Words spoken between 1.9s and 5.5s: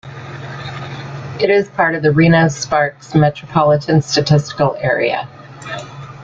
of the Reno-Sparks Metropolitan Statistical Area.